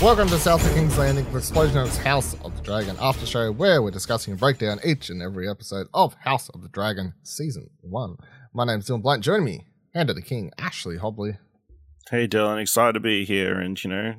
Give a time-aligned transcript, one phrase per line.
[0.00, 3.82] Welcome to South of King's Landing, the Explosion House of the Dragon after show, where
[3.82, 7.68] we're discussing and break down each and every episode of House of the Dragon Season
[7.80, 8.16] 1.
[8.54, 9.24] My name's Dylan Blunt.
[9.24, 11.38] Joining me, Hand of the King, Ashley Hobley.
[12.10, 14.14] Hey Dylan, excited to be here and you know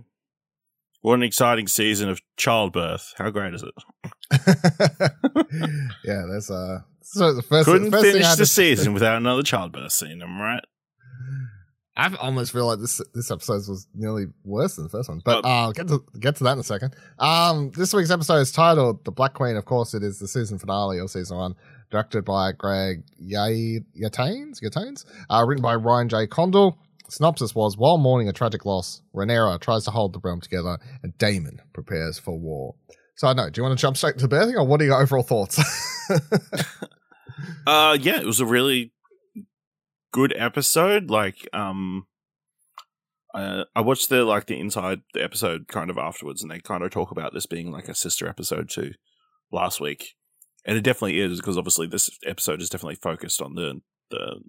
[1.02, 3.14] what an exciting season of childbirth.
[3.18, 3.74] How great is it?
[6.04, 10.22] yeah, that's uh so the first Couldn't first finish the season without another childbirth scene,
[10.22, 10.64] am right?
[11.98, 15.44] I almost feel like this this episode was nearly worse than the first one, but
[15.44, 15.50] Oh.
[15.50, 16.96] uh, I'll get to get to that in a second.
[17.18, 20.60] Um, this week's episode is titled "The Black Queen." Of course, it is the season
[20.60, 21.56] finale of season one,
[21.92, 26.28] directed by Greg Yaitanes, Yaitanes, uh, written by Ryan J.
[27.10, 31.18] Synopsis was: While mourning a tragic loss, Rhaenyra tries to hold the realm together, and
[31.18, 32.76] Daemon prepares for war.
[33.16, 33.50] So I know.
[33.50, 35.60] Do you want to jump straight to the birthing, or what are your overall thoughts?
[37.66, 38.92] Uh yeah, it was a really
[40.12, 41.10] good episode.
[41.10, 42.08] Like, um
[43.34, 46.84] uh, I watched the like the inside the episode kind of afterwards, and they kind
[46.84, 48.94] of talk about this being like a sister episode to
[49.52, 50.16] last week,
[50.66, 54.42] and it definitely is because obviously this episode is definitely focused on the the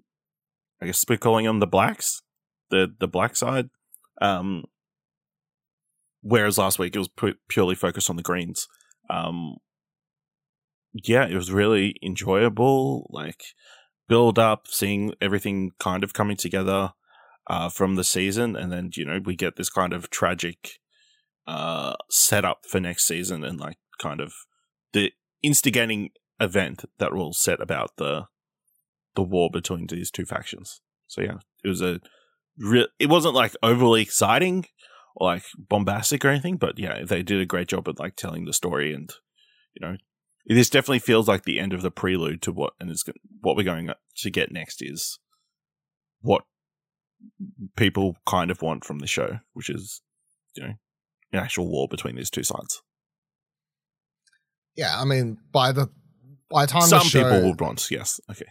[0.81, 2.23] I guess we're calling them the blacks,
[2.71, 3.69] the the black side,
[4.21, 4.63] um,
[6.21, 8.67] whereas last week it was pu- purely focused on the greens.
[9.09, 9.57] Um,
[10.93, 13.07] yeah, it was really enjoyable.
[13.11, 13.43] Like
[14.07, 16.91] build up, seeing everything kind of coming together
[17.47, 20.79] uh, from the season, and then you know we get this kind of tragic
[21.47, 24.33] uh, setup for next season, and like kind of
[24.93, 25.11] the
[25.43, 28.25] instigating event that will set about the
[29.15, 30.81] the war between these two factions.
[31.07, 31.99] So yeah, it was a
[32.57, 34.65] re- it wasn't like overly exciting
[35.15, 38.45] or like bombastic or anything, but yeah, they did a great job at like telling
[38.45, 39.11] the story, and
[39.73, 39.97] you know,
[40.47, 43.03] this definitely feels like the end of the prelude to what and is
[43.41, 45.19] what we're going to get next is
[46.21, 46.43] what
[47.75, 50.01] people kind of want from the show, which is
[50.55, 50.73] you know
[51.33, 52.81] an actual war between these two sides.
[54.75, 55.89] yeah, I mean, by the
[56.49, 58.45] by the time Some the show, people would want, yes, okay,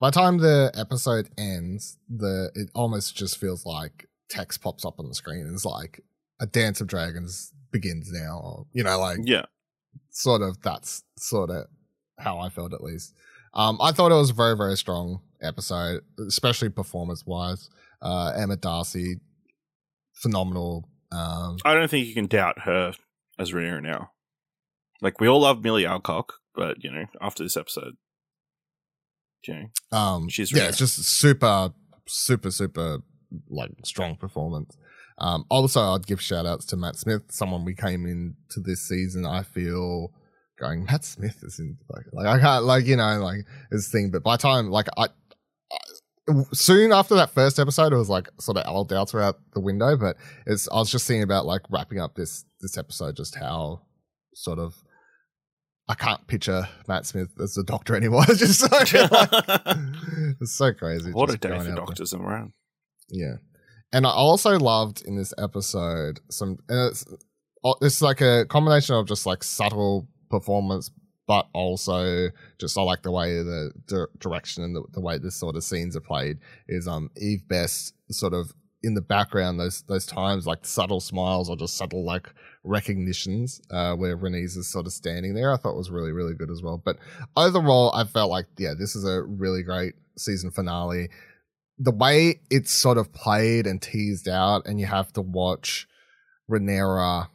[0.00, 4.98] By the time the episode ends, the it almost just feels like text pops up
[4.98, 5.40] on the screen.
[5.40, 6.02] and It's like
[6.40, 9.46] a Dance of Dragons begins now, or you know, like yeah,
[10.10, 11.66] sort of that's sort of
[12.18, 13.14] how I felt at least.
[13.54, 17.68] Um, I thought it was a very very strong episode, especially performance wise.
[18.00, 19.16] Uh, Emma Darcy,
[20.14, 20.88] phenomenal.
[21.10, 22.92] Um, I don't think you can doubt her
[23.38, 24.10] as Rhaenyra now.
[25.00, 27.96] Like we all love Millie Alcock, but you know after this episode,
[29.46, 31.72] know, Um, She's yeah, it's just super,
[32.06, 32.98] super, super
[33.48, 34.76] like strong performance.
[35.18, 39.26] Um, also, I'd give shout outs to Matt Smith, someone we came into this season.
[39.26, 40.12] I feel
[40.58, 43.40] going Matt Smith is in like, like I can't like you know like
[43.70, 45.08] this thing, but by the time like I,
[45.72, 49.38] I soon after that first episode, it was like sort of all doubts were out
[49.54, 49.96] the window.
[49.96, 50.16] But
[50.46, 53.82] it's I was just thinking about like wrapping up this this episode, just how
[54.34, 54.74] sort of.
[55.88, 58.24] I can't picture Matt Smith as a doctor anymore.
[58.28, 58.92] It's just so like,
[60.40, 61.12] it's so crazy.
[61.12, 61.74] what a day for there.
[61.74, 62.52] doctors and around.
[63.08, 63.36] Yeah,
[63.92, 66.58] and I also loved in this episode some.
[66.68, 67.06] And it's
[67.64, 70.90] oh, it's like a combination of just like subtle performance,
[71.26, 72.28] but also
[72.60, 75.64] just I like the way the di- direction and the, the way this sort of
[75.64, 76.38] scenes are played.
[76.68, 78.52] Is um Eve Best sort of
[78.82, 82.28] in the background those those times like subtle smiles or just subtle like
[82.62, 85.52] recognitions uh where Rhaenys is sort of standing there.
[85.52, 86.80] I thought was really really good as well.
[86.84, 86.98] But
[87.36, 91.08] overall, I felt like yeah, this is a really great season finale
[91.78, 95.86] the way it's sort of played and teased out, and you have to watch
[96.50, 97.28] Rhaenyra.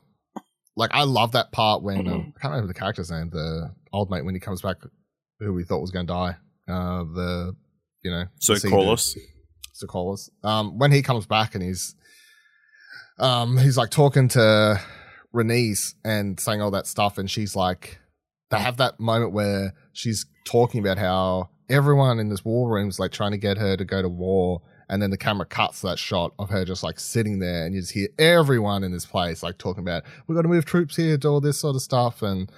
[0.75, 4.09] Like I love that part when um, I can't remember the character's name, the old
[4.09, 4.77] mate when he comes back,
[5.39, 6.35] who we thought was going to die.
[6.67, 7.55] Uh, the
[8.03, 8.69] you know, So the
[9.73, 10.49] sea Corlys, dude, Sir Corlys.
[10.49, 11.95] Um, when he comes back and he's,
[13.19, 14.79] um, he's like talking to
[15.33, 17.99] Rhaenys and saying all that stuff, and she's like,
[18.49, 22.99] they have that moment where she's talking about how everyone in this war room is
[22.99, 24.61] like trying to get her to go to war.
[24.89, 27.81] And then the camera cuts that shot of her just like sitting there, and you
[27.81, 31.17] just hear everyone in this place like talking about, we've got to move troops here,
[31.17, 32.21] do all this sort of stuff.
[32.21, 32.51] And,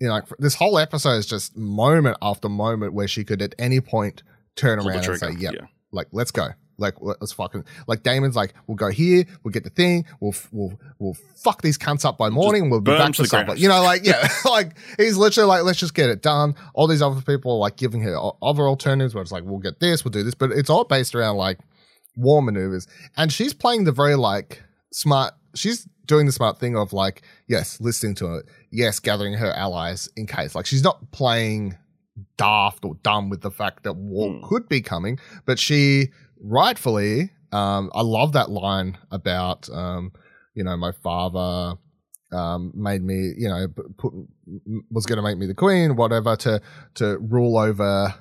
[0.00, 3.54] you know, like this whole episode is just moment after moment where she could at
[3.58, 4.22] any point
[4.56, 5.66] turn pull around and say, yep, Yeah.
[5.90, 6.50] like let's go
[6.80, 10.78] like let's fucking like Daemon's like we'll go here we'll get the thing we'll we'll
[10.98, 13.54] we'll fuck these cunts up by morning and we'll be back to for supper.
[13.54, 16.54] you know like yeah like he's literally like let's just get it done.
[16.74, 19.78] All these other people are like giving her other alternatives where it's like we'll get
[19.80, 20.34] this we'll do this.
[20.34, 21.58] But it's all based around like
[22.16, 22.86] war maneuvers.
[23.16, 24.62] And she's playing the very like
[24.92, 29.52] smart she's doing the smart thing of like, yes, listening to it, yes, gathering her
[29.52, 30.54] allies in case.
[30.56, 31.76] Like she's not playing
[32.36, 34.42] daft or dumb with the fact that war Mm.
[34.42, 36.08] could be coming, but she
[36.40, 40.12] rightfully, um, I love that line about, um,
[40.54, 41.78] you know, my father
[42.32, 43.66] um, made me, you know,
[43.98, 44.12] put,
[44.90, 46.60] was going to make me the queen, whatever, to
[46.94, 48.14] to rule over,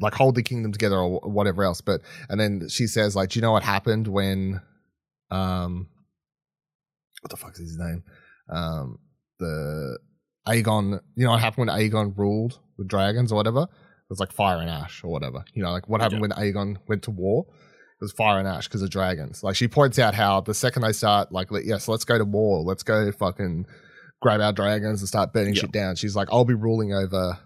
[0.00, 1.80] like hold the kingdom together or whatever else.
[1.80, 4.60] But and then she says, like, do you know what happened when,
[5.30, 5.88] um,
[7.20, 8.04] what the fuck is his name?
[8.50, 8.98] Um,
[9.38, 9.98] the
[10.46, 13.66] Aegon, you know what happened when Aegon ruled with dragons or whatever?
[14.04, 15.44] It was like fire and ash or whatever.
[15.54, 17.46] You know, like what happened when Aegon went to war?
[17.48, 19.42] It was fire and ash because of dragons.
[19.42, 22.62] Like she points out how the second they start, like, yes, let's go to war.
[22.62, 23.66] Let's go fucking
[24.20, 25.62] grab our dragons and start burning Yeah.
[25.62, 25.96] shit down.
[25.96, 27.38] She's like, I'll be ruling over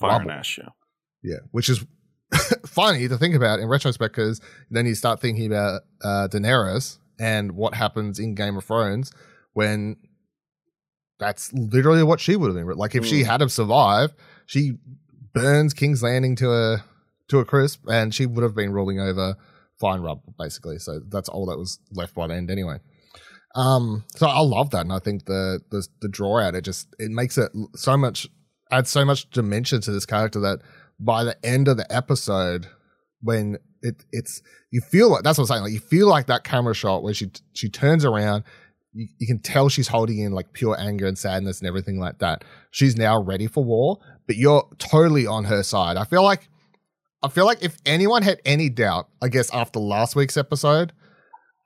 [0.00, 0.30] Fire rubble.
[0.30, 0.58] and ash.
[0.58, 0.68] Yeah.
[1.22, 1.84] yeah, which is
[2.66, 4.40] funny to think about in retrospect because
[4.70, 9.12] then you start thinking about uh, Daenerys and what happens in Game of Thrones
[9.52, 9.96] when
[11.18, 12.76] that's literally what she would have been.
[12.76, 13.26] Like if she Mm.
[13.26, 14.14] had have survived,
[14.46, 14.78] she
[15.32, 16.84] burns King's Landing to a
[17.28, 19.36] to a crisp, and she would have been ruling over
[19.80, 20.78] fine rubble basically.
[20.78, 22.78] So that's all that was left by the end anyway.
[23.54, 26.88] Um, so I love that, and I think the the the draw out it just
[26.98, 28.28] it makes it so much
[28.70, 30.60] adds so much dimension to this character that
[31.00, 32.66] by the end of the episode,
[33.22, 36.44] when it it's you feel like that's what I'm saying, like you feel like that
[36.44, 38.44] camera shot where she she turns around,
[38.92, 42.18] you, you can tell she's holding in like pure anger and sadness and everything like
[42.18, 42.44] that.
[42.70, 45.96] She's now ready for war, but you're totally on her side.
[45.96, 46.48] I feel like
[47.22, 50.92] I feel like if anyone had any doubt, I guess after last week's episode,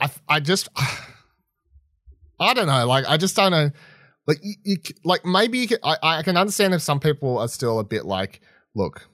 [0.01, 0.69] I I just
[2.41, 3.71] I don't know, like I just don't know.
[4.27, 7.49] Like you, you like maybe you can, I I can understand if some people are
[7.49, 8.41] still a bit like,
[8.75, 9.09] look,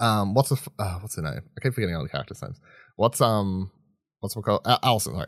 [0.00, 1.42] um, what's the uh, what's the name?
[1.56, 2.60] I keep forgetting all the characters' names.
[2.96, 3.70] What's um,
[4.22, 4.62] what's it called?
[4.64, 5.14] Uh, Alicent.
[5.14, 5.26] Sorry,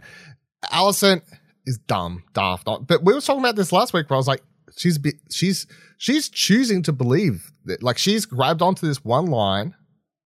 [0.73, 1.23] Alicent
[1.67, 2.65] is dumb, daft.
[2.65, 4.43] But we were talking about this last week, where I was like,
[4.77, 5.67] she's be- she's
[5.99, 9.75] she's choosing to believe that, like, she's grabbed onto this one line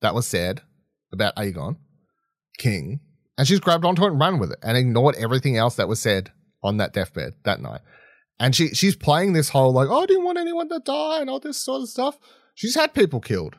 [0.03, 0.63] that was said
[1.13, 1.77] about Aegon
[2.59, 3.01] King,
[3.37, 6.01] and she's grabbed onto it and run with it, and ignored everything else that was
[6.01, 6.31] said
[6.63, 7.81] on that deathbed that night.
[8.41, 11.31] And she she's playing this whole like, oh, I didn't want anyone to die and
[11.31, 12.19] all this sort of stuff.
[12.55, 13.57] She's had people killed,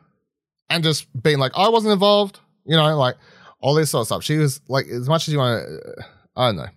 [0.70, 3.16] and just being like, I wasn't involved, you know, like
[3.62, 4.24] all this sort of stuff.
[4.24, 6.04] She was like, as much as you want to,
[6.36, 6.68] I don't know,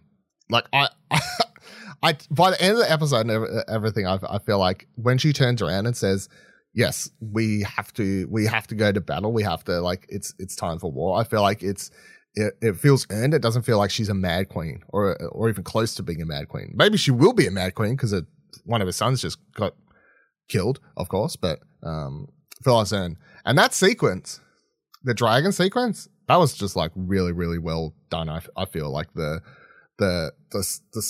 [0.51, 0.89] like I.
[2.05, 5.33] I by the end of the episode and everything, I, I feel like when she
[5.33, 6.29] turns around and says,
[6.75, 9.33] "Yes, we have to, we have to go to battle.
[9.33, 11.93] We have to like, it's it's time for war." I feel like it's
[12.35, 13.35] it, it feels earned.
[13.35, 16.27] It doesn't feel like she's a mad queen or or even close to being a
[16.27, 16.73] mad queen.
[16.75, 18.15] Maybe she will be a mad queen because
[18.65, 19.75] one of her sons just got
[20.49, 21.37] killed, of course.
[21.37, 22.29] But um,
[22.65, 24.41] feels earned, and that sequence,
[25.05, 28.29] the dragon sequence, that was just like really really well done.
[28.29, 29.41] I I feel like the
[29.99, 31.03] the the the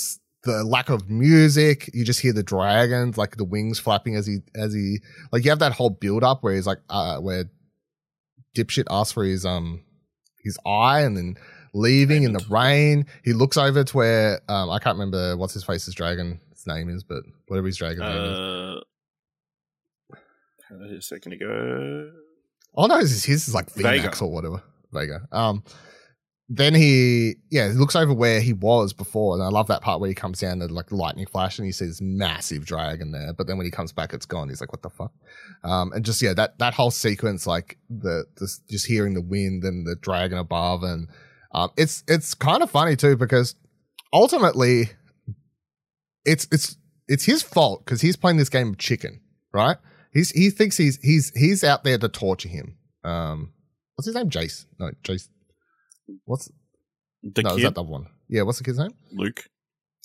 [0.45, 4.39] the lack of music you just hear the dragons like the wings flapping as he
[4.57, 4.99] as he
[5.31, 7.45] like you have that whole build up where he's like uh where
[8.57, 9.85] dipshit asks for his um
[10.43, 11.37] his eye and then
[11.75, 15.63] leaving in the rain he looks over to where um i can't remember what's his
[15.63, 18.39] face's dragon's name is but whatever his dragon's name is
[20.73, 22.11] Uh, a second ago.
[22.75, 24.01] Oh no, his, his is like Vhagar.
[24.09, 24.63] VMAX or whatever.
[24.93, 25.33] Vhagar.
[25.33, 25.63] Um,
[26.55, 30.01] then he, yeah, he looks over where he was before, and I love that part
[30.01, 33.33] where he comes down to like lightning flash, and he sees massive dragon there.
[33.33, 34.51] But then when he comes back, it's gone.
[34.51, 35.13] He's like, "What the fuck?"
[35.65, 39.65] Um, and just yeah, that that whole sequence, like the, the just hearing the wind
[39.65, 41.09] and the dragon above, and
[41.53, 43.55] um, it's it's kind of funny too because
[44.13, 44.91] ultimately,
[46.27, 46.77] it's it's
[47.09, 49.21] it's his fault because he's playing this game of chicken,
[49.55, 49.79] right?
[50.13, 52.77] He's he thinks he's he's he's out there to torture him.
[53.05, 53.53] Um,
[54.03, 54.31] what's his name?
[54.31, 54.67] Jace?
[54.81, 55.29] No, Jace.
[56.25, 56.51] What's
[57.23, 57.57] The no?
[57.57, 58.07] Is that the one?
[58.29, 58.43] Yeah.
[58.43, 58.93] What's the kid's name?
[59.13, 59.45] Luke.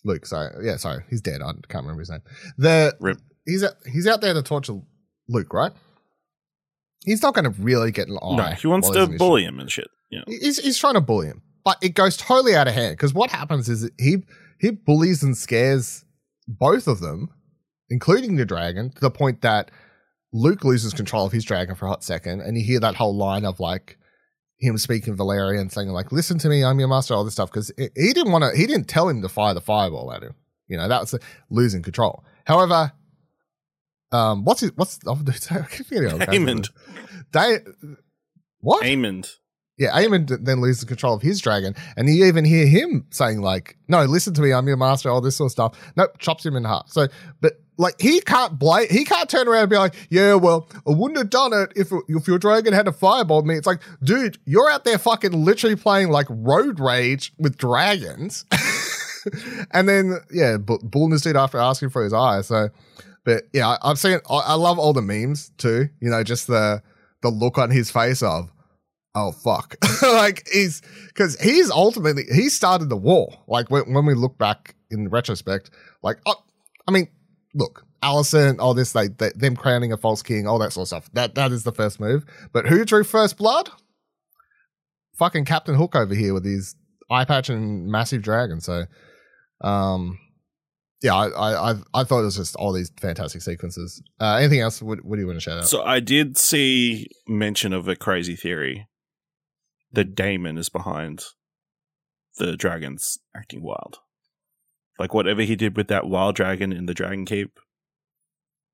[0.04, 0.25] Luke.
[0.25, 0.66] Sorry.
[0.66, 0.77] Yeah.
[0.77, 1.04] Sorry.
[1.10, 1.42] He's dead.
[1.42, 2.22] I can't remember his name.
[2.58, 3.18] The Rip.
[3.46, 4.80] he's out, he's out there to torture
[5.27, 5.72] Luke, right?
[7.06, 8.36] He's not going to really get an eye.
[8.36, 9.88] no, he wants to he's in his bully him and shit.
[10.12, 10.22] Yeah.
[10.27, 13.32] He's he's trying to bully him, but it goes totally out of hand because what
[13.32, 14.18] happens is he
[14.60, 16.06] he bullies and scares
[16.48, 17.30] both of them,
[17.89, 19.72] including the dragon, to the point that
[20.34, 23.15] Luke loses control of his dragon for a hot second, and you hear that whole
[23.15, 23.98] line of like
[24.60, 27.72] him speaking Valyrian, saying like, "Listen to me, I'm your master," all this stuff because
[27.77, 28.57] he didn't want to.
[28.57, 30.36] He didn't tell him to fire the fireball at him.
[30.67, 31.15] You know that was
[31.50, 32.24] losing control.
[32.46, 32.91] However,
[34.12, 35.19] um, what's his what's oh,
[35.51, 36.69] I keep forgetting all the characters.
[36.69, 36.69] Aemond.
[37.31, 37.60] They
[38.60, 38.84] what?
[38.84, 39.36] Aemond.
[39.77, 43.77] Yeah, Aemond then loses control of his dragon, and you even hear him saying like,
[43.88, 45.93] "No, listen to me, I'm your master," all this sort of stuff.
[45.96, 46.89] Nope, chops him in half.
[46.89, 47.07] So,
[47.41, 50.91] but like he can't blame, he can't turn around and be like, "Yeah, well, I
[50.91, 54.39] wouldn't have done it if if your dragon had a fireball me." It's like, dude,
[54.46, 58.46] you're out there fucking literally playing like road rage with dragons,
[59.72, 62.41] and then yeah, but Bull dude after asking for his eye.
[62.41, 62.69] So,
[63.25, 64.19] but yeah, I've seen.
[64.27, 65.89] I love all the memes too.
[66.01, 66.81] You know, just the
[67.22, 68.51] the look on his face of
[69.17, 69.75] oh fuck.
[70.01, 73.29] Like he's because he's ultimately he started the war.
[73.47, 75.69] Like when, when we look back in retrospect
[76.01, 76.36] like oh,
[76.88, 77.07] i mean
[77.53, 80.88] look alicent all this like they, them crowning a false king all that sort of
[80.88, 81.09] stuff.
[81.13, 82.25] That that is the first move.
[82.53, 83.69] But who drew first blood?
[85.17, 86.75] Fucking captain hook over here with his
[87.09, 88.62] eye patch and massive dragon.
[88.62, 88.86] So
[89.62, 90.19] um
[91.01, 94.01] yeah, I, I I thought it was just all these fantastic sequences.
[94.19, 94.81] Uh, anything else?
[94.81, 95.67] What, what do you want to shout out?
[95.67, 98.88] So I did see mention of a crazy theory
[99.91, 101.24] that Daemon is behind
[102.38, 104.00] the dragons acting wild.
[105.00, 107.60] Like whatever he did with that wild dragon in the Dragon Keep.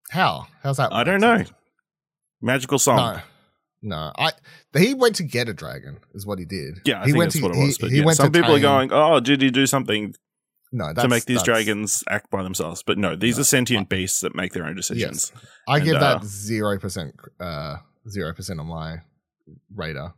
[0.10, 0.48] How?
[0.62, 0.93] How's that?
[0.93, 1.43] I don't know.
[2.41, 2.98] Magical song.
[3.15, 3.22] No.
[3.86, 4.32] No, I
[4.77, 6.79] he went to get a dragon is what he did.
[6.86, 7.77] Yeah, I he went that's to, what it was.
[7.77, 8.60] But he, yeah, went some people tame.
[8.60, 10.15] are going, "Oh, did he do something
[10.72, 14.22] no, to make these dragons act by themselves?" But no, these no, are sentient beasts
[14.22, 15.34] that make their own decisions.
[15.36, 15.43] Yes.
[15.67, 17.75] I and, give that uh, zero percent, uh,
[18.08, 19.00] zero percent on my
[19.75, 20.13] radar.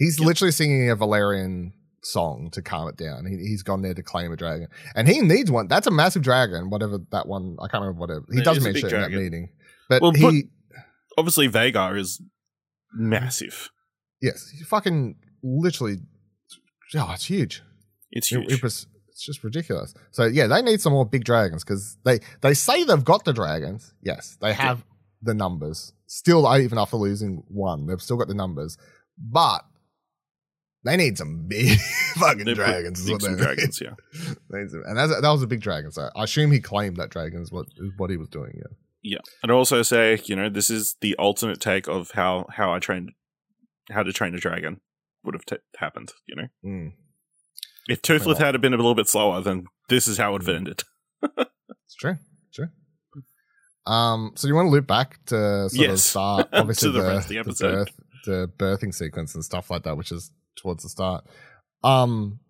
[0.00, 0.26] He's yep.
[0.26, 3.26] literally singing a Valyrian song to calm it down.
[3.26, 5.68] He, has gone there to claim a dragon, and he needs one.
[5.68, 7.58] That's a massive dragon, whatever that one.
[7.60, 8.24] I can't remember whatever.
[8.32, 9.50] He does mention it in that meeting,
[9.90, 10.44] but well, he
[11.18, 12.22] obviously Vhagar is
[12.94, 13.68] massive.
[14.22, 15.98] Yes, he fucking literally.
[16.96, 17.62] Oh, it's huge.
[18.10, 18.50] It's huge.
[18.50, 19.94] It, it was, it's just ridiculous.
[20.12, 23.34] So yeah, they need some more big dragons because they they say they've got the
[23.34, 23.92] dragons.
[24.02, 24.84] Yes, they have yeah.
[25.24, 25.92] the numbers.
[26.06, 28.78] Still, even after losing one, they've still got the numbers.
[29.18, 29.64] But
[30.84, 31.78] they need some big
[32.14, 33.04] fucking they dragons.
[33.06, 33.90] Big some dragons, yeah.
[34.50, 35.90] and that was a big dragon.
[35.92, 38.52] So I assume he claimed that dragon is what what he was doing.
[38.56, 38.76] Yeah.
[39.02, 42.80] Yeah, and also say you know this is the alternate take of how how I
[42.80, 43.12] trained
[43.90, 44.80] how to train a dragon
[45.24, 46.12] would have t- happened.
[46.26, 46.92] You know, mm.
[47.88, 50.54] if Toothless had been a little bit slower, then this is how it would have
[50.54, 50.82] ended.
[51.22, 52.16] it's true.
[52.52, 52.68] True.
[53.86, 55.92] Um, so you want to loop back to sort yes.
[55.92, 57.70] of start obviously the, the, the, episode.
[57.70, 61.24] the, birth, the birthing sequence and stuff like that, which is towards the start.
[61.82, 62.40] Um,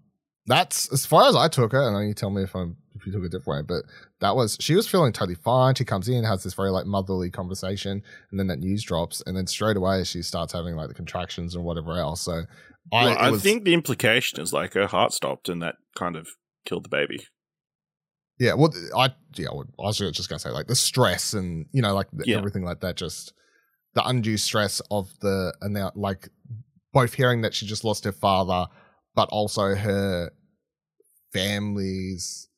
[0.46, 1.78] that's as far as I took it.
[1.78, 3.90] I know you tell me if I'm if you took it different way, but
[4.20, 5.74] that was she was feeling totally fine.
[5.74, 9.36] She comes in, has this very like motherly conversation, and then that news drops, and
[9.36, 12.22] then straight away she starts having like the contractions and whatever else.
[12.22, 12.44] So
[12.92, 16.16] I, well, I was, think the implication is like her heart stopped, and that kind
[16.16, 16.28] of
[16.64, 17.26] killed the baby.
[18.38, 21.94] Yeah, well, I yeah, I was just gonna say like the stress and you know
[21.94, 22.38] like yeah.
[22.38, 23.34] everything like that, just
[23.94, 26.28] the undue stress of the and now like
[26.92, 28.66] both hearing that she just lost her father,
[29.14, 30.30] but also her
[31.32, 32.48] family's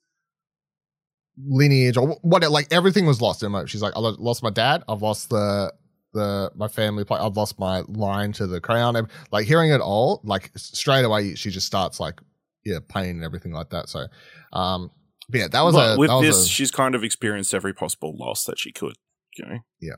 [1.39, 4.85] lineage or what like everything was lost in her she's like i lost my dad
[4.87, 5.73] i've lost the
[6.13, 8.97] the my family play i've lost my line to the crown.
[8.97, 12.21] And like hearing it all like straight away she just starts like
[12.67, 14.07] yeah pain and everything like that so
[14.53, 14.91] um
[15.33, 18.15] yeah that was well, a with was this a, she's kind of experienced every possible
[18.15, 18.95] loss that she could
[19.39, 19.59] you know?
[19.81, 19.95] Yeah.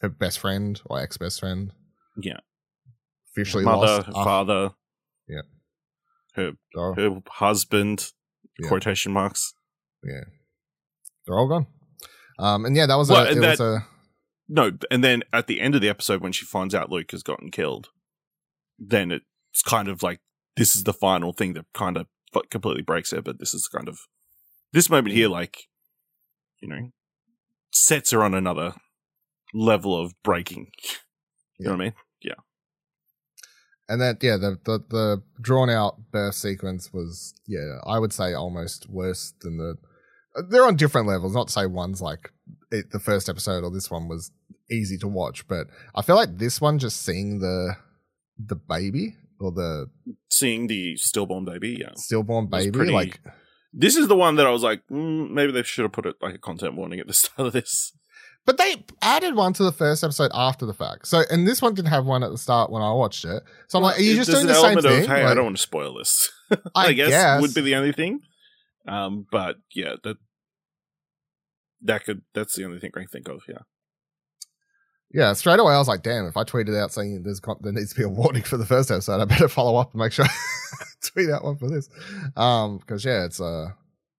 [0.00, 1.72] Her best friend or ex-best friend.
[2.16, 2.38] Yeah
[3.36, 4.12] officially mother, lost.
[4.12, 4.70] father,
[5.28, 5.42] yeah,
[6.34, 8.12] her her husband,
[8.58, 8.68] yeah.
[8.68, 9.54] quotation marks.
[10.02, 10.24] Yeah,
[11.26, 11.66] they're all gone.
[12.38, 13.86] Um, and yeah, that was well, a, it that, was a
[14.48, 14.72] no.
[14.90, 17.50] And then at the end of the episode, when she finds out Luke has gotten
[17.50, 17.88] killed,
[18.78, 20.20] then it's kind of like
[20.56, 22.06] this is the final thing that kind of
[22.50, 23.22] completely breaks her.
[23.22, 24.00] But this is kind of
[24.72, 25.64] this moment here, like
[26.60, 26.90] you know,
[27.70, 28.74] sets her on another
[29.52, 30.70] level of breaking.
[31.58, 31.66] You yeah.
[31.66, 31.94] know what I mean?
[33.88, 38.32] And that yeah the, the the drawn out birth sequence was yeah i would say
[38.32, 39.76] almost worse than the
[40.48, 42.32] they're on different levels not to say one's like
[42.70, 44.30] it, the first episode or this one was
[44.70, 47.76] easy to watch but i feel like this one just seeing the
[48.38, 49.86] the baby or the
[50.30, 51.92] seeing the stillborn baby yeah.
[51.94, 53.20] stillborn baby pretty, like
[53.72, 56.16] this is the one that i was like mm, maybe they should have put it
[56.20, 57.92] like a content warning at the start of this
[58.46, 61.06] but they added one to the first episode after the fact.
[61.06, 63.42] So, and this one didn't have one at the start when I watched it.
[63.68, 65.02] So I'm well, like, are you just doing the same thing?
[65.02, 66.30] Of, hey, like, I don't want to spoil this.
[66.50, 68.20] I, I guess, guess, would be the only thing.
[68.86, 70.18] Um, but yeah, that
[71.82, 73.42] that could that's the only thing I can think of.
[73.48, 73.58] Yeah.
[75.12, 77.92] Yeah, straight away I was like, damn, if I tweeted out saying there's there needs
[77.92, 80.24] to be a warning for the first episode, I better follow up and make sure
[80.24, 80.28] I
[81.04, 81.88] tweet out one for this.
[82.36, 83.68] Um, because yeah, it's uh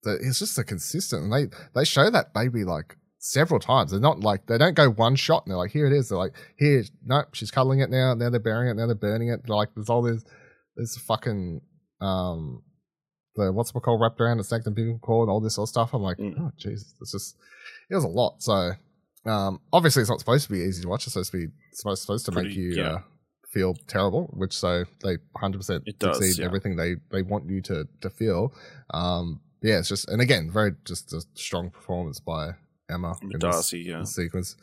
[0.06, 3.92] it's just a consistent and they they show that baby like several times.
[3.92, 6.10] They're not like they don't go one shot and they're like, here it is.
[6.10, 8.14] They're like, here, nope, she's cuddling it now.
[8.14, 8.80] Now they're burying it.
[8.80, 9.42] Now they're burning it.
[9.46, 10.24] They're like, there's all this,
[10.78, 11.62] this fucking
[12.02, 12.62] um,
[13.36, 15.66] the what's it called wrapped around the snake and people called and all this sort
[15.66, 15.94] of stuff.
[15.94, 16.36] I'm like, Mm.
[16.40, 17.36] oh Jesus, it's just
[17.90, 18.42] it was a lot.
[18.42, 18.72] So
[19.26, 21.06] um, obviously it's not supposed to be easy to watch.
[21.06, 22.84] It's supposed to be it's supposed supposed to make you yeah.
[22.84, 22.98] uh,
[23.52, 26.46] feel terrible, which so they 100 percent It does, succeed yeah.
[26.46, 28.54] everything they they want you to to feel.
[28.94, 32.52] Um, yeah, it's just and again very just a strong performance by
[32.90, 34.00] Emma in this, Darcy, yeah.
[34.00, 34.56] this sequence.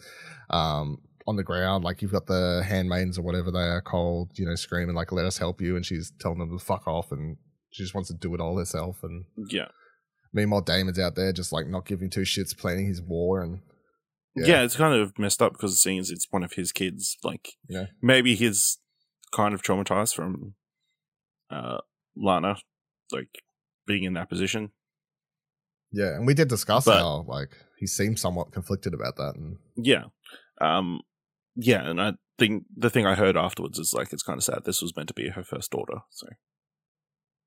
[0.51, 4.45] Um, on the ground, like you've got the handmaidens or whatever they are called, you
[4.45, 7.37] know, screaming like "Let us help you," and she's telling them to fuck off, and
[7.71, 9.03] she just wants to do it all herself.
[9.05, 9.69] And Yeah.
[10.33, 13.61] meanwhile, Daemon's out there just like not giving two shits, planning his war, and
[14.35, 14.47] yeah.
[14.47, 14.63] Yeah.
[14.63, 17.17] it's kind of messed up because it seems it's one of his kids.
[17.23, 17.87] Like, Yeah.
[18.01, 18.79] maybe he's
[19.33, 20.55] kind of traumatized from
[21.51, 21.79] uh,
[22.17, 22.57] Laena,
[23.13, 23.43] like
[23.87, 24.73] being in that position.
[25.93, 29.59] Yeah, and we did discuss But- how like he seemed somewhat conflicted about that, and
[29.77, 30.05] Yeah.
[30.61, 31.01] Um,
[31.57, 34.65] yeah, and I think the thing I heard afterwards is like it's kind of sad.
[34.65, 36.27] This was meant to be her first daughter, so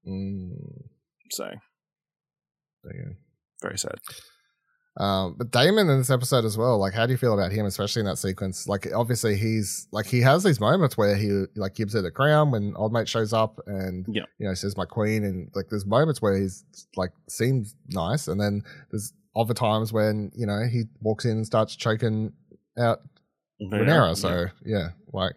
[0.07, 0.51] mm,
[1.31, 1.45] so
[2.83, 3.11] there you go.
[3.61, 3.95] very sad.
[4.97, 7.65] Um, but Daemon in this episode as well, like, how do you feel about him,
[7.65, 8.65] especially in that sequence?
[8.67, 12.49] Like, obviously, he's like he has these moments where he like gives her the crown
[12.51, 14.23] when old mate shows up and Yeah.
[14.39, 16.63] you know says my queen, and like there's moments where he's
[16.95, 18.61] like seems nice, and then
[18.91, 22.31] there's other times when you know he walks in and starts choking
[22.77, 23.01] out
[23.61, 24.15] Rhaenyra.
[24.15, 25.33] So yeah, like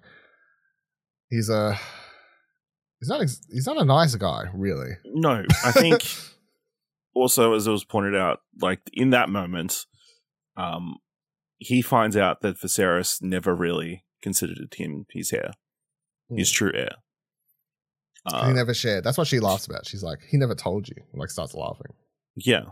[1.30, 1.76] he's a
[3.00, 4.92] he's not he's not a nice guy, really.
[5.04, 6.02] No, I think
[7.18, 9.86] also as it was pointed out, like in that moment,
[10.56, 10.96] um,
[11.58, 15.52] he finds out that Viserys never really considered him his heir,
[16.30, 16.92] his true heir.
[18.30, 19.04] he Uh, never shared.
[19.04, 19.86] That's what she laughs about.
[19.86, 20.96] She's like, he never told you.
[21.12, 21.92] And, like starts laughing.
[22.36, 22.64] yeah,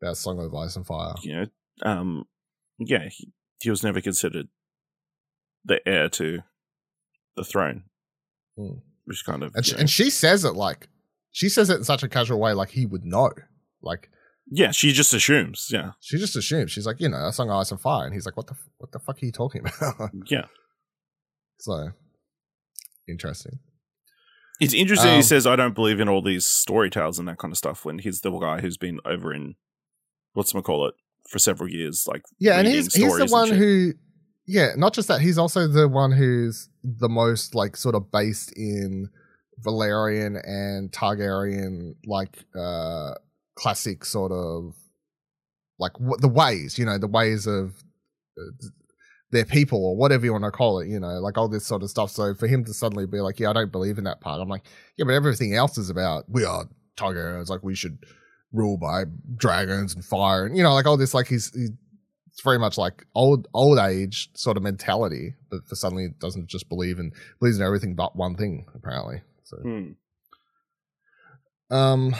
[0.00, 1.14] That song of ice and fire.
[1.22, 1.46] you know,
[1.82, 2.24] um,
[2.78, 4.48] yeah, he, he was never considered
[5.64, 6.40] the heir to
[7.36, 7.84] the throne,
[8.56, 8.78] Hmm.
[9.04, 10.88] which kind of And she, and she says it like
[11.30, 13.30] she says it in such a casual way, like he would know.
[13.82, 14.10] Like
[14.50, 17.56] yeah, she just assumes, yeah, she just assumes she's like, you know, a song of
[17.56, 20.10] ice and fire, and he's like, what the what the fuck are you talking about?
[20.26, 20.46] yeah.
[21.58, 21.90] so
[23.08, 23.58] interesting.
[24.60, 25.10] It's interesting.
[25.10, 27.58] he Um, says, "I don't believe in all these story tales and that kind of
[27.58, 29.54] stuff." When he's the guy who's been over in
[30.32, 30.94] what's call it
[31.30, 33.92] for several years, like Yeah, and he's he's the one who
[34.46, 38.50] yeah, not just that, he's also the one who's the most like sort of based
[38.56, 39.10] in
[39.62, 43.14] Valyrian and Targaryen like uh
[43.58, 44.74] classic sort of
[45.78, 47.82] like w- the ways, you know, the ways of
[48.38, 48.50] uh,
[49.30, 51.82] their people or whatever you want to call it, you know, like all this sort
[51.82, 52.10] of stuff.
[52.10, 54.40] So for him to suddenly be like, yeah, I don't believe in that part.
[54.40, 54.64] I'm like,
[54.96, 56.64] yeah, but everything else is about we are
[56.96, 57.98] Targaryens, like we should
[58.52, 59.04] rule by
[59.36, 61.70] dragons and fire and you know, like all this like he's, he's
[62.30, 66.68] it's very much like old old age sort of mentality, but for suddenly doesn't just
[66.68, 69.20] believe in believes in everything but one thing, apparently.
[69.42, 69.90] So Hmm.
[71.70, 72.14] um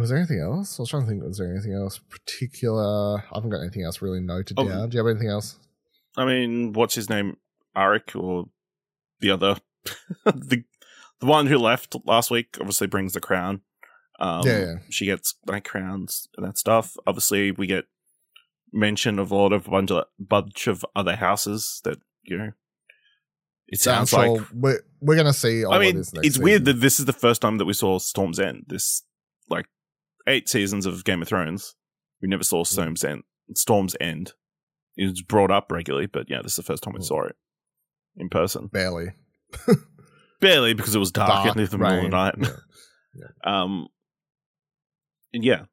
[0.00, 0.78] was there anything else?
[0.78, 4.02] I was trying to think was there anything else particular I haven't got anything else
[4.02, 4.66] really noted Oh.
[4.68, 4.88] down.
[4.90, 5.56] Do you have anything else?
[6.16, 7.36] I mean, what's his name,
[7.76, 8.46] Arik, or
[9.20, 9.56] the other,
[10.24, 10.64] the
[11.20, 12.56] the one who left last week?
[12.60, 13.62] Obviously, brings the crown.
[14.20, 14.74] Um, Yeah, yeah.
[14.90, 16.96] she gets like crowns and that stuff.
[17.06, 17.84] Obviously, we get
[18.72, 22.50] mention of a lot of bunch of bunch of other houses that you know.
[23.66, 26.62] It sounds Yeah, like we're we're gonna see all I mean, this next it's weird
[26.62, 26.76] season.
[26.76, 28.64] that this is the first time that we saw Storm's End.
[28.68, 29.02] This,
[29.48, 29.66] like,
[30.26, 31.74] eight seasons of Game of Thrones,
[32.22, 33.22] we never saw Storm's End.
[33.54, 34.32] Storm's End.
[34.96, 37.04] It was brought up regularly, but yeah, this is the first time we Mm.
[37.04, 37.36] saw it
[38.16, 38.68] in person.
[38.68, 39.12] barely.
[40.40, 42.34] Barely because it was dark, Dark, in the middle of the rain, night.
[42.38, 43.26] yeah.
[43.62, 43.86] Um,
[45.32, 45.64] and yeah,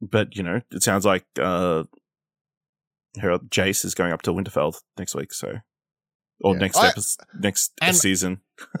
[0.00, 1.84] but you know, it sounds like uh,
[3.20, 5.58] her Jace is going up to Winterfell next week, so
[6.40, 6.60] or Yeah.
[6.60, 8.40] next I- episode, next and- season.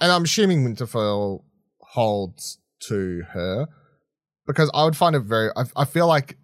[0.00, 1.44] And I'm assuming Winterfell
[1.80, 3.66] holds to her
[4.46, 5.50] because I would find it very.
[5.56, 6.36] I, I feel like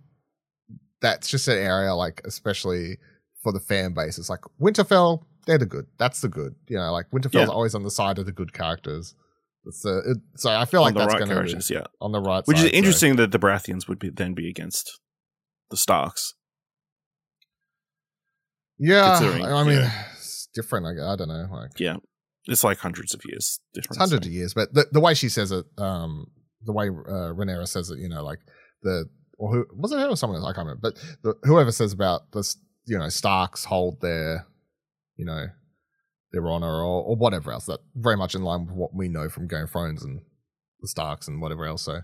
[1.03, 2.99] that's just an area, like especially
[3.43, 4.19] for the fan base.
[4.19, 5.87] It's like Winterfell, they're the good.
[5.99, 6.55] That's the good.
[6.69, 7.47] You know, like Winterfell's Yeah.
[7.47, 9.15] always on the side of the good characters.
[9.67, 11.85] It's uh it, so I feel like on the that's right going to be yeah.
[12.01, 12.65] on the right Which side.
[12.67, 15.01] is so- interesting that the Baratheons would be then be against
[15.71, 16.35] the Starks.
[18.79, 20.05] Yeah, I mean, yeah.
[20.17, 20.87] it's different.
[20.87, 21.47] I, I don't know.
[21.53, 21.97] Like Yeah,
[22.47, 23.99] it's like hundreds of years difference.
[23.99, 26.27] hundreds of years, but the, the way she says it, um,
[26.65, 28.39] the way uh, Rhaenyra says it, you know, like
[28.83, 29.07] the
[29.39, 30.49] or who was it her or someone else?
[30.49, 34.47] I can't remember, but the, whoever says about this, you know, Starks hold their,
[35.17, 35.47] you know,
[36.33, 37.67] their honor or, or whatever else.
[37.67, 40.21] That very much in line with what we know from Game of Thrones and
[40.81, 41.83] the Starks and whatever else.
[41.83, 42.01] So,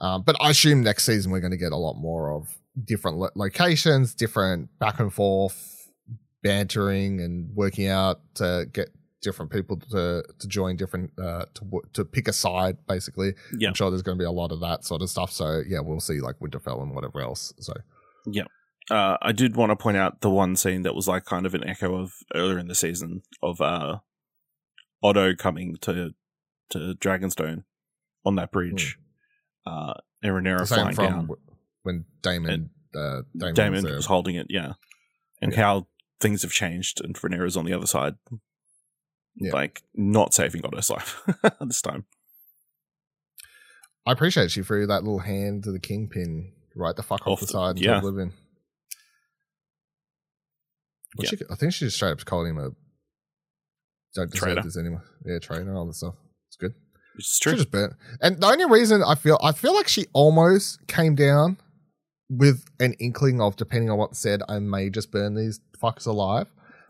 [0.00, 2.48] um, but I assume next season we're going to get a lot more of
[2.86, 5.76] different lo- locations, different back and forth
[6.42, 8.88] bantering and working out to get
[9.22, 13.34] different people to to join different uh to to pick a side basically.
[13.58, 13.68] Yeah.
[13.68, 15.30] I'm sure there's going to be a lot of that sort of stuff.
[15.30, 17.52] So yeah, we'll see like Winterfell and whatever else.
[17.60, 17.74] So
[18.26, 18.44] yeah.
[18.90, 21.54] Uh, I did want to point out the one scene that was like kind of
[21.54, 23.98] an echo of earlier in the season of uh,
[25.02, 26.10] Otto coming to
[26.70, 27.64] to Dragonstone
[28.24, 28.98] on that bridge,
[29.66, 31.20] uh, and Rhaenyra flying from down.
[31.22, 31.40] w-
[31.82, 34.72] when Daemon uh Daemon, Daemon was was holding it, yeah,
[35.40, 35.58] and Yeah.
[35.58, 35.86] how
[36.20, 38.14] things have changed, and Rhaenyra's on the other side,
[39.36, 39.52] Yeah.
[39.52, 41.20] like not saving Otto's life
[41.60, 42.04] this time.
[44.06, 47.40] I appreciate she threw that little hand to the kingpin right the fuck off, Off
[47.40, 47.98] the the- side into yeah.
[47.98, 48.32] oblivion.
[51.18, 51.30] Yeah.
[51.30, 52.70] she- I think she just straight up called him a
[54.14, 54.62] don't deserve Traitor.
[54.62, 55.04] this anymore.
[55.24, 56.14] Yeah, traitor, all that stuff.
[56.48, 56.74] It's good.
[57.14, 57.54] Which is She true.
[57.54, 57.92] just burnt.
[58.20, 61.58] And the only reason I feel I feel like she almost came down
[62.28, 66.48] with an inkling of depending on what's said, I may just burn these fuckers alive.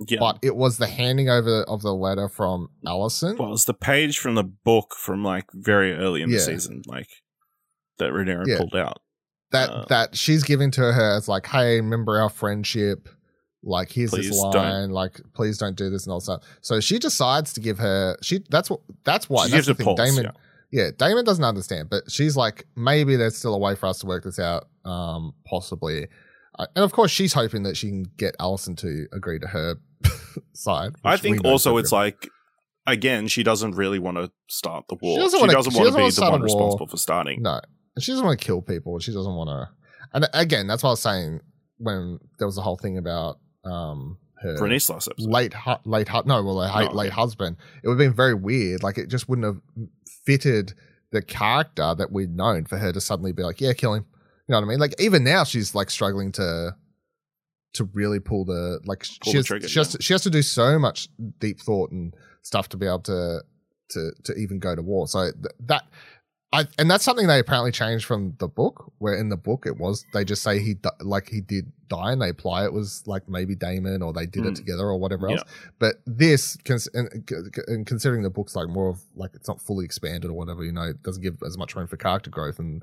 [0.09, 0.19] Yeah.
[0.21, 3.39] But it was the handing over of the letter from Alicent.
[3.39, 6.37] well, it's the page from the book from like very early in Yeah.
[6.39, 7.09] the season, like
[7.99, 8.59] that Rhaenyra Yeah.
[8.59, 8.99] pulled out.
[9.53, 13.09] that Uh, that she's giving to her as like, hey, remember our friendship?
[13.65, 14.55] Like, here's this don't.
[14.55, 14.91] line.
[14.91, 16.41] Like, please don't do this and all that.
[16.63, 18.17] So she decides to give her.
[18.23, 19.97] She that's what that's why She that's gives the it thing.
[19.97, 20.33] pulse, Daemon,
[20.71, 20.91] yeah.
[20.97, 24.23] Daemon doesn't understand, but she's like, maybe there's still a way for us to work
[24.25, 24.69] this out.
[24.85, 26.07] Um, possibly,
[26.75, 29.77] and of course, she's hoping that she can get Alicent to agree to her
[30.55, 30.92] side.
[31.05, 32.29] I think also it's like
[32.87, 35.18] again, she doesn't really want to start the war.
[35.18, 37.42] She doesn't doesn't to be wanna the one responsible for starting.
[37.42, 37.61] No,
[37.94, 38.99] and she doesn't want to kill people.
[38.99, 39.68] She doesn't want to.
[40.12, 41.40] And again, that's what I was saying
[41.79, 45.31] when there was a whole thing about um her Bernice last episode.
[45.31, 47.14] late hu- late hu- no, well, her No, late okay.
[47.14, 47.57] husband.
[47.83, 48.83] It would have been very weird.
[48.83, 49.88] Like it just wouldn't have
[50.25, 50.73] fitted
[51.12, 54.07] the character that we'd known for her to suddenly be like, yeah, kill him.
[54.51, 54.81] You know what I mean?
[54.81, 56.75] Like even now, she's like struggling to
[57.75, 60.23] to really pull the like Pull she the has, trigger, she, has to, she has
[60.23, 61.07] to do so much
[61.39, 63.43] deep thought and stuff to be able to
[63.91, 65.07] to to even go to war.
[65.07, 65.85] So th- that
[66.53, 68.93] I and that's something they apparently changed from the book.
[68.99, 72.11] Where in the book it was they just say he di- like he did die
[72.11, 74.57] and they apply it was like maybe Daemon or they did it Mm.
[74.57, 75.43] together or whatever else.
[75.47, 75.53] Yeah.
[75.79, 77.09] But this, cons- and,
[77.69, 80.73] and considering the book's like more of like it's not fully expanded or whatever, you
[80.73, 82.83] know, it doesn't give as much room for character growth and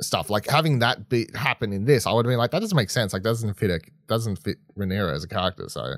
[0.00, 0.30] stuff.
[0.30, 2.90] Like having that be happen in this, I would have been like, that doesn't make
[2.90, 3.12] sense.
[3.12, 5.68] Like doesn't fit a doesn't fit Rhaenyra as a character.
[5.68, 5.94] So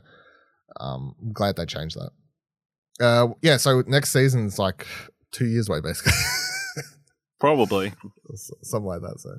[0.81, 3.05] um, I'm glad they changed that.
[3.05, 3.57] Uh, yeah.
[3.57, 4.87] So next season's like
[5.33, 6.13] two years away, basically.
[7.41, 7.93] Probably.
[8.63, 9.19] something like that.
[9.19, 9.31] So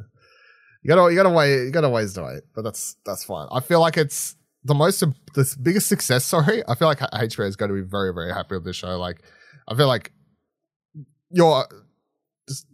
[0.84, 3.47] you gotta you gotta wait you gotta ways to wait, but that's that's fine.
[3.52, 7.56] I feel like it's the most the biggest success Sorry, I feel like HBO is
[7.56, 8.97] going to be very very happy with this show.
[8.97, 9.21] Like
[9.67, 10.12] I feel like
[11.30, 11.65] you're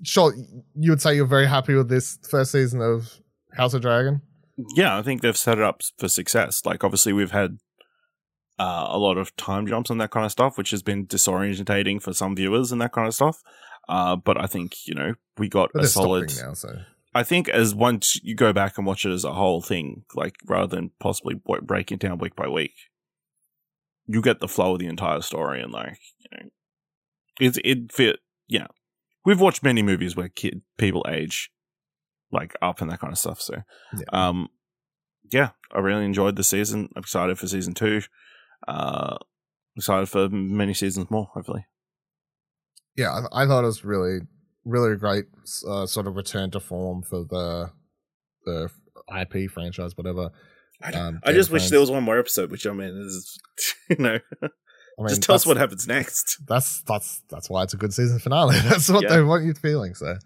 [0.03, 0.33] sure
[0.75, 3.19] you would say you're very happy with this first season of
[3.53, 4.21] House of Dragon.
[4.75, 6.65] Yeah, I think they've set it up for success.
[6.65, 7.57] Like obviously we've had
[8.59, 12.01] uh, a lot of time jumps and that kind of stuff, which has been disorientating
[12.01, 13.41] for some viewers and that kind of stuff.
[13.87, 16.31] Uh, but I think you know we got But a solid.
[16.41, 16.69] now, so
[17.15, 20.35] I think as once you go back and watch it as a whole thing, like
[20.45, 22.73] rather than possibly breaking it down week by week,
[24.07, 26.49] you get the flow of the entire story and like you know,
[27.39, 28.19] it it fit.
[28.47, 28.67] Yeah,
[29.25, 31.51] we've watched many movies where kid people age
[32.31, 33.41] like up and that kind of stuff.
[33.41, 34.03] So, Yeah.
[34.11, 34.49] um,
[35.31, 36.89] yeah, I really enjoyed the season.
[36.95, 38.01] I'm excited for season two.
[38.67, 39.17] Uh,
[39.75, 41.29] excited for many seasons more.
[41.33, 41.65] Hopefully,
[42.95, 44.19] yeah, I, I thought it was really
[44.65, 45.25] really great
[45.67, 47.71] uh, sort of return to form for the
[48.45, 48.69] the
[49.19, 50.29] IP franchise, whatever.
[50.93, 52.51] Um, I just wish there was one more episode.
[52.51, 53.39] Which I mean is,
[53.89, 54.19] you know,
[54.99, 56.39] I mean, just tell us what happens next.
[56.47, 58.59] that's that's that's why it's a good season finale.
[58.63, 59.15] That's what Yeah.
[59.15, 59.95] they want you feeling.
[59.95, 60.17] So,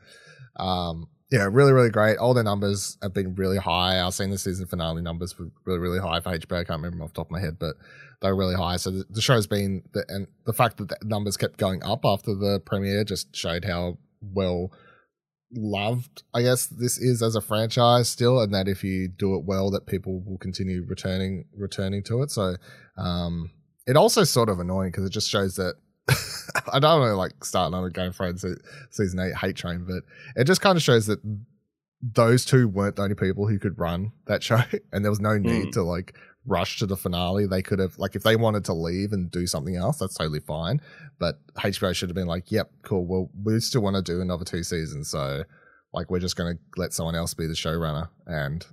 [0.56, 2.18] um, yeah, really, really great.
[2.18, 4.06] All their numbers have been really high.
[4.06, 6.60] I've seen the season finale numbers were really, really high for HBO.
[6.60, 7.76] I can't remember off the top of my head, but
[8.22, 8.78] they're really high.
[8.78, 12.02] So the, the show's been, the, and the fact that the numbers kept going up
[12.06, 14.72] after the premiere just showed how well
[15.52, 19.44] loved, I guess, this is as a franchise still, and that if you do it
[19.46, 22.32] well, that people will continue returning, returning to it.
[22.32, 22.56] So,
[22.98, 23.52] um,
[23.88, 25.76] it also sort of annoying because it just shows that
[26.72, 28.46] I don't want to like start another Game of Thrones
[28.92, 30.04] season eight hate train, but
[30.36, 31.20] it just kind of shows that
[32.02, 34.60] those two weren't the only people who could run that show,
[34.92, 35.72] and there was no need Mm.
[35.74, 36.16] to like
[36.46, 37.48] rush to the finale.
[37.48, 40.42] They could have like if they wanted to leave and do something else, that's totally
[40.42, 40.82] fine.
[41.20, 43.06] But HBO should have been like, "Yep, cool.
[43.06, 45.44] Well, we still want to do another two seasons, so
[45.94, 48.66] like we're just going to let someone else be the showrunner." And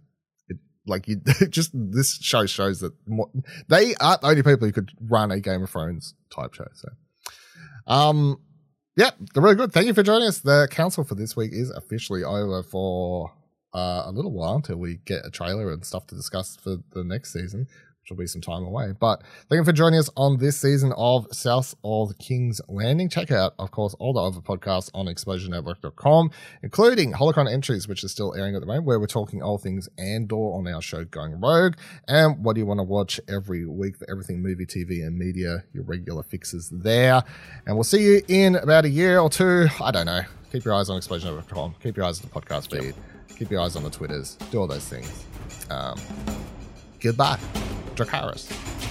[0.86, 1.16] like you,
[1.50, 3.30] just this show shows that mo-
[3.68, 6.68] they aren't the only people who could run a Game of Thrones type show.
[6.74, 6.88] So,
[7.86, 8.40] um,
[8.96, 9.72] yeah, they're really good.
[9.72, 10.40] Thank you for joining us.
[10.40, 13.32] The council for this week is officially over for
[13.74, 17.04] uh, a little while until we get a trailer and stuff to discuss for the
[17.04, 17.66] next season
[18.10, 18.92] will be some time away.
[18.98, 23.08] But thank you for joining us on this season of South of King's Landing.
[23.08, 26.30] Check out, of course, all the other podcasts on ExplosionNetwork.com,
[26.62, 29.88] including Holocron Entries, which is still airing at the moment, where we're talking all things
[29.98, 31.74] Andor on our show Going Rogue.
[32.08, 35.64] And what do you want to watch every week for everything movie, TV, and media?
[35.72, 37.22] Your regular fixes there.
[37.66, 39.68] And we'll see you in about a year or two.
[39.80, 40.22] I don't know.
[40.52, 41.76] Keep your eyes on ExplosionNetwork.com.
[41.82, 42.94] Keep your eyes on the podcast feed.
[43.36, 44.36] Keep your eyes on the Twitters.
[44.50, 45.24] Do all those things.
[45.70, 45.98] Um,
[47.00, 47.38] Goodbye.
[47.96, 48.89] Dracarys.